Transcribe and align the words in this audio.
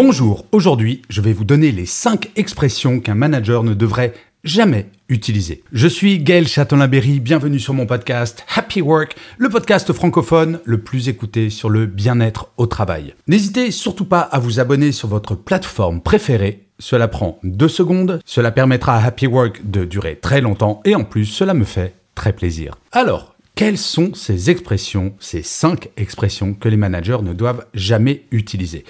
Bonjour, 0.00 0.46
aujourd'hui 0.52 1.02
je 1.08 1.20
vais 1.20 1.32
vous 1.32 1.42
donner 1.42 1.72
les 1.72 1.84
5 1.84 2.30
expressions 2.36 3.00
qu'un 3.00 3.16
manager 3.16 3.64
ne 3.64 3.74
devrait 3.74 4.14
jamais 4.44 4.86
utiliser. 5.08 5.64
Je 5.72 5.88
suis 5.88 6.20
Gaël 6.20 6.46
Châtelain-Berry, 6.46 7.18
bienvenue 7.18 7.58
sur 7.58 7.74
mon 7.74 7.84
podcast 7.84 8.44
Happy 8.54 8.80
Work, 8.80 9.16
le 9.38 9.48
podcast 9.48 9.92
francophone 9.92 10.60
le 10.64 10.78
plus 10.78 11.08
écouté 11.08 11.50
sur 11.50 11.68
le 11.68 11.86
bien-être 11.86 12.52
au 12.58 12.66
travail. 12.66 13.16
N'hésitez 13.26 13.72
surtout 13.72 14.04
pas 14.04 14.20
à 14.20 14.38
vous 14.38 14.60
abonner 14.60 14.92
sur 14.92 15.08
votre 15.08 15.34
plateforme 15.34 16.00
préférée. 16.00 16.68
Cela 16.78 17.08
prend 17.08 17.40
2 17.42 17.66
secondes, 17.66 18.20
cela 18.24 18.52
permettra 18.52 18.94
à 18.94 19.04
Happy 19.04 19.26
Work 19.26 19.68
de 19.68 19.84
durer 19.84 20.14
très 20.14 20.40
longtemps 20.40 20.80
et 20.84 20.94
en 20.94 21.02
plus 21.02 21.24
cela 21.24 21.54
me 21.54 21.64
fait 21.64 21.94
très 22.14 22.32
plaisir. 22.32 22.76
Alors, 22.92 23.34
quelles 23.58 23.76
sont 23.76 24.14
ces 24.14 24.50
expressions, 24.50 25.14
ces 25.18 25.42
cinq 25.42 25.88
expressions 25.96 26.54
que 26.54 26.68
les 26.68 26.76
managers 26.76 27.18
ne 27.24 27.32
doivent 27.32 27.66
jamais 27.74 28.22
utiliser? 28.30 28.84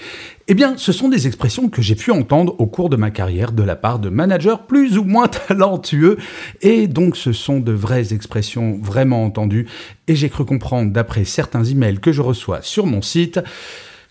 Eh 0.46 0.52
bien, 0.52 0.76
ce 0.76 0.92
sont 0.92 1.08
des 1.08 1.26
expressions 1.26 1.70
que 1.70 1.80
j'ai 1.80 1.94
pu 1.94 2.10
entendre 2.10 2.54
au 2.58 2.66
cours 2.66 2.90
de 2.90 2.96
ma 2.96 3.10
carrière 3.10 3.52
de 3.52 3.62
la 3.62 3.76
part 3.76 3.98
de 3.98 4.10
managers 4.10 4.56
plus 4.68 4.98
ou 4.98 5.04
moins 5.04 5.26
talentueux, 5.48 6.18
et 6.60 6.86
donc 6.86 7.16
ce 7.16 7.32
sont 7.32 7.60
de 7.60 7.72
vraies 7.72 8.12
expressions 8.12 8.78
vraiment 8.82 9.24
entendues, 9.24 9.66
et 10.06 10.14
j'ai 10.14 10.28
cru 10.28 10.44
comprendre 10.44 10.92
d'après 10.92 11.24
certains 11.24 11.64
emails 11.64 11.98
que 11.98 12.12
je 12.12 12.20
reçois 12.20 12.60
sur 12.60 12.84
mon 12.84 13.00
site 13.00 13.40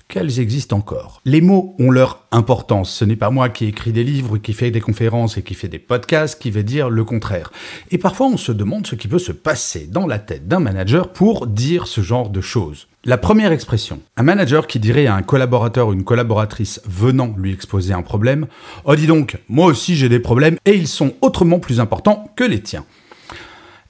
qu'elles 0.08 0.40
existent 0.40 0.78
encore. 0.78 1.22
Les 1.26 1.42
mots 1.42 1.76
ont 1.80 1.92
leur 1.92 2.24
importance. 2.32 2.94
Ce 2.94 3.06
n'est 3.06 3.16
pas 3.16 3.30
moi 3.30 3.50
qui 3.50 3.66
écris 3.66 3.92
des 3.92 4.04
livres, 4.04 4.38
qui 4.38 4.54
fais 4.54 4.72
des 4.72 4.82
conférences 4.82 5.38
et 5.38 5.44
qui 5.44 5.54
fais 5.54 5.68
des 5.68 5.80
podcasts 5.80 6.42
qui 6.42 6.50
vais 6.50 6.64
dire 6.64 6.90
le 6.90 7.04
contraire. 7.04 7.52
Et 7.92 7.98
parfois 7.98 8.28
on 8.28 8.38
se 8.38 8.52
demande 8.52 8.88
ce 8.88 8.96
qui 8.96 9.08
peut 9.08 9.20
se 9.20 9.32
passer 9.32 9.88
dans 9.92 10.08
la 10.08 10.20
tête 10.20 10.48
d'un 10.48 10.60
manager 10.60 11.12
pour 11.12 11.48
dire 11.48 11.88
ce 11.88 12.02
genre 12.02 12.30
de 12.30 12.42
choses. 12.42 12.88
La 13.04 13.18
première 13.18 13.52
expression, 13.52 14.02
un 14.18 14.24
manager 14.24 14.68
qui 14.68 14.80
dirait 14.80 15.08
à 15.08 15.16
un 15.16 15.22
collaborateur 15.22 15.90
ou 15.90 15.94
une 15.94 16.04
collaboratrice 16.04 16.82
venant 16.86 17.34
lui 17.38 17.54
exposer 17.54 17.94
un 17.94 18.02
problème 18.02 18.48
Oh 18.86 18.96
dis 18.96 19.08
donc, 19.08 19.38
moi 19.50 19.68
aussi 19.68 19.96
j'ai 19.96 20.10
des 20.10 20.20
problèmes 20.20 20.58
et 20.66 20.76
ils 20.76 20.88
sont 20.88 21.14
autrement 21.22 21.60
plus 21.60 21.80
importants 21.80 22.32
que 22.36 22.44
les 22.44 22.62
tiens. 22.62 22.86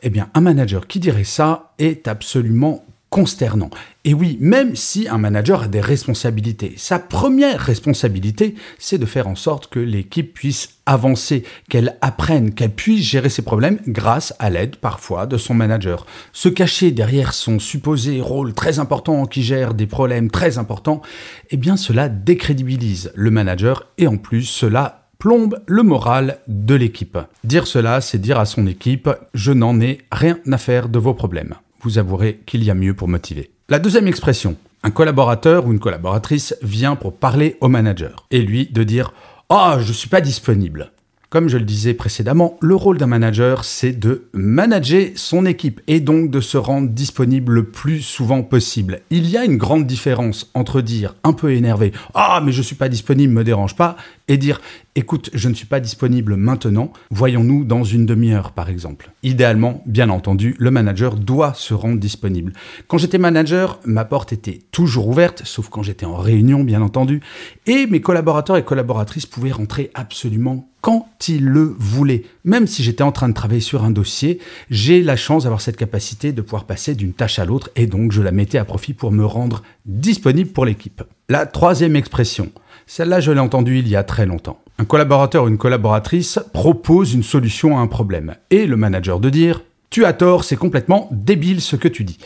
Eh 0.04 0.10
bien, 0.10 0.30
un 0.36 0.42
manager 0.42 0.86
qui 0.86 1.00
dirait 1.00 1.23
ça 1.23 1.73
est 1.80 2.08
absolument 2.08 2.86
consternant. 3.18 3.72
Et 4.06 4.14
oui, 4.14 4.38
même 4.40 4.76
si 4.76 5.08
un 5.08 5.18
manager 5.18 5.64
a 5.64 5.68
des 5.68 5.82
responsabilités, 5.82 6.76
sa 6.78 7.00
première 7.00 7.60
responsabilité, 7.60 8.54
c'est 8.78 9.00
de 9.00 9.08
faire 9.08 9.28
en 9.28 9.34
sorte 9.34 9.72
que 9.72 9.80
l'équipe 9.80 10.36
puisse 10.36 10.76
avancer, 10.86 11.44
qu'elle 11.68 11.98
apprenne, 12.02 12.54
qu'elle 12.54 12.76
puisse 12.76 13.04
gérer 13.04 13.30
ses 13.30 13.42
problèmes 13.42 13.80
grâce 13.88 14.36
à 14.38 14.52
l'aide 14.52 14.76
parfois 14.76 15.26
de 15.26 15.40
son 15.40 15.56
manager. 15.56 16.06
Se 16.32 16.48
cacher 16.48 16.92
derrière 16.92 17.34
son 17.34 17.58
supposé 17.58 18.22
rôle 18.22 18.54
très 18.54 18.78
important 18.78 19.26
qui 19.26 19.42
gère 19.42 19.73
des 19.73 19.88
problèmes 19.88 20.30
très 20.30 20.60
importants, 20.60 21.02
eh 21.50 21.58
bien 21.58 21.76
cela 21.76 22.10
décrédibilise 22.10 23.12
le 23.16 23.32
manager 23.32 23.88
et 23.98 24.06
en 24.06 24.18
plus 24.18 24.44
cela 24.44 25.08
plombe 25.18 25.60
le 25.66 25.82
moral 25.82 26.38
de 26.48 26.76
l'équipe. 26.76 27.17
Dire 27.44 27.66
cela, 27.66 27.99
c'est 27.99 28.22
dire 28.22 28.38
à 28.38 28.45
son 28.45 28.67
équipe, 28.67 29.10
je 29.34 29.54
n'en 29.54 29.82
ai 29.82 30.02
rien 30.11 30.38
à 30.52 30.60
faire 30.60 30.88
de 30.88 30.99
vos 30.99 31.16
problèmes 31.16 31.55
vous 31.87 31.98
avouerez 31.98 32.42
qu'il 32.45 32.65
y 32.65 32.70
a 32.70 32.73
mieux 32.73 32.93
pour 32.93 33.08
motiver. 33.08 33.49
La 33.70 33.80
deuxième 33.80 34.09
expression, 34.09 34.58
un 34.83 34.92
collaborateur 34.92 35.65
ou 35.65 35.71
une 35.71 35.80
collaboratrice 35.80 36.53
vient 36.61 36.98
pour 36.98 37.15
parler 37.15 37.55
au 37.61 37.70
manager 37.70 38.25
et 38.30 38.42
lui 38.42 38.65
de 38.65 38.83
dire 38.83 39.14
oh, 39.49 39.75
je 39.80 39.93
suis 39.93 40.09
pas 40.09 40.20
disponible. 40.20 40.92
Comme 41.30 41.49
je 41.49 41.58
le 41.58 41.65
disais 41.65 41.93
précédemment, 41.93 42.55
le 42.61 42.73
rôle 42.73 42.98
d'un 42.98 43.05
manager, 43.08 43.65
c'est 43.65 43.92
de 43.92 44.30
manager 44.32 45.10
son 45.15 45.45
équipe 45.45 45.82
et 45.88 45.99
donc 45.99 46.32
de 46.32 46.39
se 46.39 46.55
rendre 46.58 46.88
disponible 46.88 47.52
le 47.52 47.64
plus 47.65 48.02
souvent 48.02 48.43
possible. 48.43 49.02
Il 49.10 49.30
y 49.30 49.36
a 49.36 49.43
une 49.43 49.58
grande 49.58 49.86
différence 49.86 50.49
entre 50.54 50.80
dire 50.80 51.16
un 51.26 51.33
peu 51.33 51.52
énervé 51.52 51.92
"Ah, 52.14 52.42
mais 52.42 52.54
je 52.54 52.61
suis 52.61 52.77
pas 52.77 52.87
disponible, 52.87 53.33
me 53.33 53.43
dérange 53.43 53.76
pas" 53.76 53.98
et 54.30 54.37
dire 54.37 54.61
"Écoute, 54.95 55.30
je 55.33 55.49
ne 55.49 55.54
suis 55.54 55.66
pas 55.66 55.82
disponible 55.82 56.37
maintenant, 56.37 56.93
voyons-nous 57.11 57.66
dans 57.66 57.83
une 57.83 58.05
demi-heure 58.05 58.54
par 58.54 58.70
exemple." 58.70 59.11
Idéalement, 59.21 59.83
bien 59.86 60.10
entendu, 60.10 60.55
le 60.60 60.71
manager 60.71 61.17
doit 61.17 61.54
se 61.54 61.73
rendre 61.73 61.99
disponible. 61.99 62.54
Quand 62.87 62.99
j'étais 62.99 63.17
manager, 63.17 63.82
ma 63.83 64.05
porte 64.05 64.32
était 64.32 64.60
toujours 64.71 65.10
ouverte, 65.10 65.42
sauf 65.43 65.67
quand 65.67 65.83
j'étais 65.83 66.05
en 66.05 66.16
réunion 66.16 66.64
bien 66.64 66.82
entendu, 66.82 67.20
et 67.66 67.86
mes 67.86 67.99
collaborateurs 67.99 68.55
et 68.55 68.64
collaboratrices 68.64 69.26
pouvaient 69.26 69.52
rentrer 69.52 69.92
absolument 69.93 70.70
quand 70.87 71.27
ils 71.27 71.43
le 71.43 71.75
voulaient. 71.77 72.23
Même 72.45 72.65
si 72.65 72.81
j'étais 72.81 73.03
en 73.03 73.11
train 73.11 73.27
de 73.27 73.33
travailler 73.33 73.59
sur 73.59 73.83
un 73.83 73.92
dossier, 73.92 74.39
j'ai 74.70 75.03
la 75.03 75.17
chance 75.17 75.43
d'avoir 75.43 75.59
cette 75.59 75.75
capacité 75.75 76.31
de 76.31 76.42
pouvoir 76.42 76.64
passer 76.64 76.95
d'une 76.95 77.11
tâche 77.11 77.39
à 77.39 77.43
l'autre 77.43 77.70
et 77.75 77.87
donc 77.87 78.14
je 78.14 78.21
la 78.21 78.31
mettais 78.31 78.58
à 78.58 78.64
profit 78.64 78.93
pour 78.93 79.11
me 79.11 79.25
rendre 79.25 79.64
disponible 79.86 80.52
pour 80.52 80.64
l'équipe. 80.64 81.03
La 81.27 81.45
troisième 81.45 81.98
expression, 81.98 82.53
celle-là 82.86 83.20
je 83.20 83.33
l'ai 83.33 83.42
entendue 83.42 83.80
il 83.80 83.89
y 83.89 83.98
a 83.98 84.05
très 84.05 84.25
longtemps. 84.25 84.61
Un 84.80 84.86
collaborateur 84.86 85.43
ou 85.43 85.48
une 85.49 85.58
collaboratrice 85.58 86.39
propose 86.53 87.14
une 87.14 87.23
solution 87.23 87.77
à 87.77 87.81
un 87.81 87.87
problème 87.87 88.36
et 88.49 88.65
le 88.65 88.77
manager 88.77 89.19
de 89.19 89.30
dire 89.30 89.64
tu 89.89 90.05
as 90.05 90.14
tort, 90.14 90.45
c'est 90.45 90.55
complètement 90.55 91.09
débile 91.11 91.61
ce 91.61 91.75
que 91.75 91.87
tu 91.87 92.05
dis. 92.05 92.17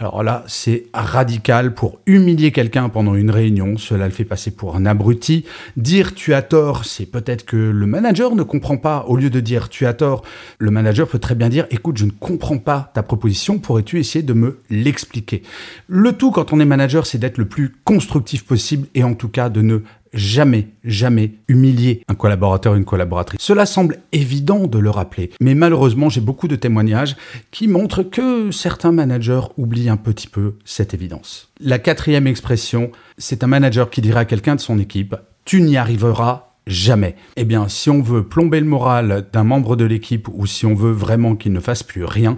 Alors 0.00 0.22
là, 0.22 0.44
c'est 0.46 0.86
radical 0.94 1.74
pour 1.74 2.00
humilier 2.06 2.52
quelqu'un 2.52 2.88
pendant 2.88 3.14
une 3.14 3.30
réunion, 3.30 3.76
cela 3.76 4.06
le 4.06 4.12
fait 4.12 4.24
passer 4.24 4.50
pour 4.50 4.74
un 4.74 4.86
abruti. 4.86 5.44
Dire 5.76 6.14
tu 6.14 6.32
as 6.32 6.40
tort, 6.40 6.86
c'est 6.86 7.04
peut-être 7.04 7.44
que 7.44 7.58
le 7.58 7.84
manager 7.84 8.34
ne 8.34 8.42
comprend 8.42 8.78
pas. 8.78 9.04
Au 9.08 9.16
lieu 9.16 9.28
de 9.28 9.40
dire 9.40 9.68
tu 9.68 9.84
as 9.84 9.92
tort, 9.92 10.22
le 10.58 10.70
manager 10.70 11.06
peut 11.06 11.18
très 11.18 11.34
bien 11.34 11.50
dire 11.50 11.66
écoute, 11.70 11.98
je 11.98 12.06
ne 12.06 12.12
comprends 12.12 12.56
pas 12.56 12.90
ta 12.94 13.02
proposition, 13.02 13.58
pourrais-tu 13.58 13.98
essayer 13.98 14.22
de 14.22 14.32
me 14.32 14.60
l'expliquer? 14.70 15.42
Le 15.86 16.14
tout 16.14 16.30
quand 16.30 16.54
on 16.54 16.60
est 16.60 16.64
manager, 16.64 17.04
c'est 17.04 17.18
d'être 17.18 17.36
le 17.36 17.44
plus 17.46 17.76
constructif 17.84 18.46
possible 18.46 18.88
et 18.94 19.04
en 19.04 19.12
tout 19.12 19.28
cas 19.28 19.50
de 19.50 19.60
ne 19.60 19.80
jamais, 20.12 20.68
jamais 20.84 21.32
humilier 21.48 22.02
un 22.08 22.14
collaborateur 22.14 22.74
ou 22.74 22.76
une 22.76 22.84
collaboratrice. 22.84 23.40
Cela 23.40 23.66
semble 23.66 23.98
évident 24.12 24.66
de 24.66 24.78
le 24.78 24.90
rappeler, 24.90 25.30
mais 25.40 25.54
malheureusement 25.54 26.08
j'ai 26.08 26.20
beaucoup 26.20 26.48
de 26.48 26.56
témoignages 26.56 27.16
qui 27.50 27.68
montrent 27.68 28.02
que 28.02 28.50
certains 28.50 28.92
managers 28.92 29.42
oublient 29.56 29.88
un 29.88 29.96
petit 29.96 30.26
peu 30.26 30.54
cette 30.64 30.94
évidence. 30.94 31.52
La 31.60 31.78
quatrième 31.78 32.26
expression, 32.26 32.90
c'est 33.18 33.44
un 33.44 33.48
manager 33.48 33.90
qui 33.90 34.00
dira 34.00 34.20
à 34.20 34.24
quelqu'un 34.24 34.56
de 34.56 34.60
son 34.60 34.78
équipe, 34.78 35.16
tu 35.44 35.62
n'y 35.62 35.76
arriveras 35.76 36.50
jamais. 36.66 37.16
Eh 37.36 37.44
bien, 37.44 37.68
si 37.68 37.90
on 37.90 38.02
veut 38.02 38.22
plomber 38.22 38.60
le 38.60 38.66
moral 38.66 39.26
d'un 39.32 39.44
membre 39.44 39.76
de 39.76 39.84
l'équipe 39.84 40.28
ou 40.32 40.46
si 40.46 40.66
on 40.66 40.74
veut 40.74 40.92
vraiment 40.92 41.36
qu'il 41.36 41.52
ne 41.52 41.60
fasse 41.60 41.82
plus 41.82 42.04
rien, 42.04 42.36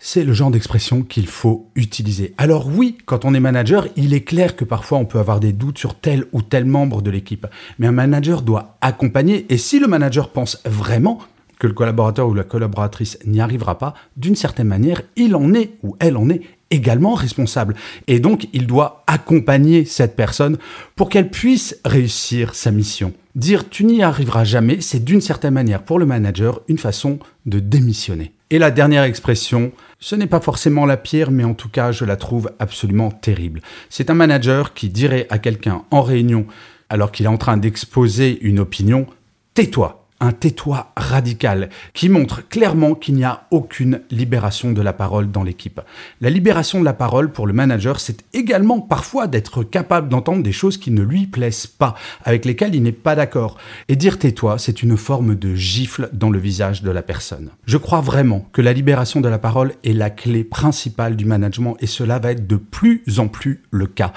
c'est 0.00 0.24
le 0.24 0.32
genre 0.32 0.50
d'expression 0.50 1.02
qu'il 1.02 1.26
faut 1.26 1.70
utiliser. 1.76 2.34
Alors 2.38 2.66
oui, 2.66 2.96
quand 3.04 3.26
on 3.26 3.34
est 3.34 3.40
manager, 3.40 3.86
il 3.96 4.14
est 4.14 4.22
clair 4.22 4.56
que 4.56 4.64
parfois 4.64 4.98
on 4.98 5.04
peut 5.04 5.18
avoir 5.18 5.38
des 5.40 5.52
doutes 5.52 5.78
sur 5.78 5.94
tel 5.94 6.24
ou 6.32 6.40
tel 6.40 6.64
membre 6.64 7.02
de 7.02 7.10
l'équipe. 7.10 7.46
Mais 7.78 7.86
un 7.86 7.92
manager 7.92 8.40
doit 8.40 8.78
accompagner, 8.80 9.46
et 9.50 9.58
si 9.58 9.78
le 9.78 9.86
manager 9.86 10.30
pense 10.30 10.58
vraiment 10.64 11.20
que 11.58 11.66
le 11.66 11.74
collaborateur 11.74 12.26
ou 12.26 12.34
la 12.34 12.44
collaboratrice 12.44 13.18
n'y 13.26 13.42
arrivera 13.42 13.76
pas, 13.76 13.92
d'une 14.16 14.36
certaine 14.36 14.68
manière, 14.68 15.02
il 15.16 15.36
en 15.36 15.52
est 15.52 15.72
ou 15.82 15.94
elle 16.00 16.16
en 16.16 16.30
est 16.30 16.40
également 16.70 17.12
responsable. 17.12 17.74
Et 18.06 18.20
donc, 18.20 18.48
il 18.54 18.66
doit 18.66 19.04
accompagner 19.06 19.84
cette 19.84 20.16
personne 20.16 20.56
pour 20.96 21.10
qu'elle 21.10 21.28
puisse 21.28 21.78
réussir 21.84 22.54
sa 22.54 22.70
mission. 22.70 23.12
Dire 23.34 23.68
tu 23.68 23.84
n'y 23.84 24.02
arriveras 24.02 24.44
jamais, 24.44 24.80
c'est 24.80 25.04
d'une 25.04 25.20
certaine 25.20 25.54
manière 25.54 25.82
pour 25.82 25.98
le 25.98 26.06
manager 26.06 26.62
une 26.68 26.78
façon 26.78 27.18
de 27.44 27.58
démissionner. 27.58 28.32
Et 28.52 28.58
la 28.58 28.72
dernière 28.72 29.04
expression, 29.04 29.70
ce 30.00 30.16
n'est 30.16 30.26
pas 30.26 30.40
forcément 30.40 30.84
la 30.84 30.96
pire, 30.96 31.30
mais 31.30 31.44
en 31.44 31.54
tout 31.54 31.68
cas, 31.68 31.92
je 31.92 32.04
la 32.04 32.16
trouve 32.16 32.50
absolument 32.58 33.12
terrible. 33.12 33.62
C'est 33.88 34.10
un 34.10 34.14
manager 34.14 34.74
qui 34.74 34.88
dirait 34.88 35.28
à 35.30 35.38
quelqu'un 35.38 35.84
en 35.92 36.02
réunion, 36.02 36.46
alors 36.88 37.12
qu'il 37.12 37.26
est 37.26 37.28
en 37.28 37.36
train 37.36 37.56
d'exposer 37.56 38.40
une 38.40 38.58
opinion, 38.58 39.06
tais-toi. 39.54 39.99
Un 40.20 40.32
tais-toi 40.32 40.92
radical 40.96 41.70
qui 41.94 42.08
montre 42.08 42.46
clairement 42.46 42.94
qu'il 42.94 43.14
n'y 43.14 43.24
a 43.24 43.46
aucune 43.50 44.02
libération 44.10 44.72
de 44.72 44.82
la 44.82 44.92
parole 44.92 45.30
dans 45.30 45.42
l'équipe. 45.42 45.80
La 46.20 46.30
libération 46.30 46.78
de 46.78 46.84
la 46.84 46.92
parole 46.92 47.32
pour 47.32 47.46
le 47.46 47.52
manager, 47.52 48.00
c'est 48.00 48.24
également 48.34 48.80
parfois 48.80 49.26
d'être 49.26 49.62
capable 49.62 50.08
d'entendre 50.08 50.42
des 50.42 50.52
choses 50.52 50.76
qui 50.76 50.90
ne 50.90 51.02
lui 51.02 51.26
plaisent 51.26 51.66
pas, 51.66 51.94
avec 52.24 52.44
lesquelles 52.44 52.74
il 52.74 52.82
n'est 52.82 52.92
pas 52.92 53.16
d'accord. 53.16 53.56
Et 53.88 53.96
dire 53.96 54.18
tais-toi, 54.18 54.58
c'est 54.58 54.82
une 54.82 54.96
forme 54.96 55.34
de 55.34 55.54
gifle 55.54 56.10
dans 56.12 56.30
le 56.30 56.38
visage 56.38 56.82
de 56.82 56.90
la 56.90 57.02
personne. 57.02 57.50
Je 57.66 57.78
crois 57.78 58.00
vraiment 58.00 58.46
que 58.52 58.62
la 58.62 58.72
libération 58.72 59.20
de 59.20 59.28
la 59.28 59.38
parole 59.38 59.72
est 59.84 59.92
la 59.92 60.10
clé 60.10 60.44
principale 60.44 61.16
du 61.16 61.24
management 61.24 61.76
et 61.80 61.86
cela 61.86 62.18
va 62.18 62.32
être 62.32 62.46
de 62.46 62.56
plus 62.56 63.02
en 63.18 63.28
plus 63.28 63.62
le 63.70 63.86
cas. 63.86 64.12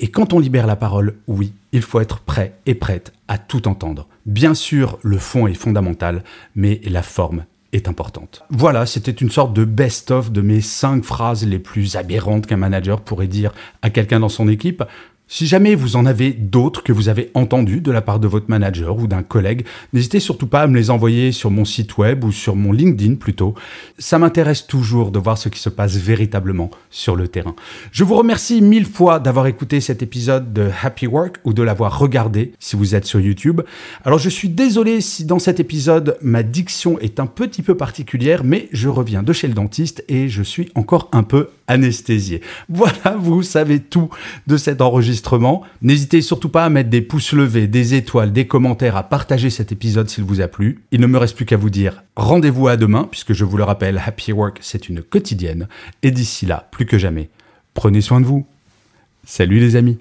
Et 0.00 0.08
quand 0.08 0.32
on 0.32 0.40
libère 0.40 0.66
la 0.66 0.76
parole, 0.76 1.14
oui, 1.28 1.52
il 1.72 1.82
faut 1.82 2.00
être 2.00 2.20
prêt 2.20 2.54
et 2.66 2.74
prête 2.74 3.12
à 3.28 3.38
tout 3.38 3.68
entendre. 3.68 4.08
Bien 4.26 4.54
sûr, 4.54 4.98
le 5.02 5.18
fond 5.18 5.46
est 5.46 5.54
fondamental, 5.54 6.24
mais 6.54 6.80
la 6.84 7.02
forme 7.02 7.44
est 7.72 7.88
importante. 7.88 8.44
Voilà, 8.50 8.86
c'était 8.86 9.10
une 9.10 9.30
sorte 9.30 9.52
de 9.52 9.64
best-of 9.64 10.30
de 10.30 10.40
mes 10.40 10.60
cinq 10.60 11.04
phrases 11.04 11.44
les 11.46 11.58
plus 11.58 11.96
aberrantes 11.96 12.46
qu'un 12.46 12.56
manager 12.56 13.00
pourrait 13.00 13.26
dire 13.26 13.52
à 13.82 13.90
quelqu'un 13.90 14.20
dans 14.20 14.28
son 14.28 14.48
équipe. 14.48 14.84
Si 15.36 15.48
jamais 15.48 15.74
vous 15.74 15.96
en 15.96 16.06
avez 16.06 16.30
d'autres 16.30 16.84
que 16.84 16.92
vous 16.92 17.08
avez 17.08 17.32
entendus 17.34 17.80
de 17.80 17.90
la 17.90 18.02
part 18.02 18.20
de 18.20 18.28
votre 18.28 18.48
manager 18.48 18.96
ou 18.96 19.08
d'un 19.08 19.24
collègue, 19.24 19.66
n'hésitez 19.92 20.20
surtout 20.20 20.46
pas 20.46 20.60
à 20.60 20.68
me 20.68 20.76
les 20.76 20.90
envoyer 20.90 21.32
sur 21.32 21.50
mon 21.50 21.64
site 21.64 21.98
web 21.98 22.22
ou 22.22 22.30
sur 22.30 22.54
mon 22.54 22.70
LinkedIn 22.70 23.16
plutôt. 23.16 23.56
Ça 23.98 24.20
m'intéresse 24.20 24.68
toujours 24.68 25.10
de 25.10 25.18
voir 25.18 25.36
ce 25.36 25.48
qui 25.48 25.58
se 25.58 25.70
passe 25.70 25.96
véritablement 25.96 26.70
sur 26.88 27.16
le 27.16 27.26
terrain. 27.26 27.56
Je 27.90 28.04
vous 28.04 28.14
remercie 28.14 28.62
mille 28.62 28.86
fois 28.86 29.18
d'avoir 29.18 29.48
écouté 29.48 29.80
cet 29.80 30.04
épisode 30.04 30.52
de 30.52 30.70
Happy 30.84 31.08
Work 31.08 31.38
ou 31.42 31.52
de 31.52 31.64
l'avoir 31.64 31.98
regardé 31.98 32.52
si 32.60 32.76
vous 32.76 32.94
êtes 32.94 33.04
sur 33.04 33.18
YouTube. 33.18 33.60
Alors 34.04 34.20
je 34.20 34.28
suis 34.28 34.48
désolé 34.48 35.00
si 35.00 35.24
dans 35.24 35.40
cet 35.40 35.58
épisode 35.58 36.16
ma 36.22 36.44
diction 36.44 36.96
est 37.00 37.18
un 37.18 37.26
petit 37.26 37.62
peu 37.62 37.76
particulière, 37.76 38.44
mais 38.44 38.68
je 38.70 38.88
reviens 38.88 39.24
de 39.24 39.32
chez 39.32 39.48
le 39.48 39.54
dentiste 39.54 40.04
et 40.06 40.28
je 40.28 40.44
suis 40.44 40.70
encore 40.76 41.08
un 41.10 41.24
peu 41.24 41.48
anesthésié. 41.66 42.40
Voilà, 42.68 43.16
vous 43.18 43.42
savez 43.42 43.80
tout 43.80 44.10
de 44.46 44.56
cet 44.56 44.80
enregistrement. 44.80 45.62
N'hésitez 45.82 46.20
surtout 46.20 46.48
pas 46.48 46.64
à 46.64 46.68
mettre 46.68 46.90
des 46.90 47.02
pouces 47.02 47.32
levés, 47.32 47.66
des 47.66 47.94
étoiles, 47.94 48.32
des 48.32 48.46
commentaires, 48.46 48.96
à 48.96 49.02
partager 49.02 49.50
cet 49.50 49.72
épisode 49.72 50.08
s'il 50.08 50.24
vous 50.24 50.40
a 50.40 50.48
plu. 50.48 50.82
Il 50.90 51.00
ne 51.00 51.06
me 51.06 51.18
reste 51.18 51.36
plus 51.36 51.46
qu'à 51.46 51.56
vous 51.56 51.70
dire 51.70 52.02
rendez-vous 52.16 52.68
à 52.68 52.76
demain, 52.76 53.08
puisque 53.10 53.32
je 53.32 53.44
vous 53.44 53.56
le 53.56 53.64
rappelle, 53.64 54.00
Happy 54.04 54.32
Work, 54.32 54.58
c'est 54.60 54.88
une 54.88 55.02
quotidienne. 55.02 55.68
Et 56.02 56.10
d'ici 56.10 56.46
là, 56.46 56.68
plus 56.70 56.86
que 56.86 56.98
jamais, 56.98 57.30
prenez 57.74 58.00
soin 58.00 58.20
de 58.20 58.26
vous. 58.26 58.46
Salut 59.24 59.58
les 59.58 59.76
amis 59.76 59.98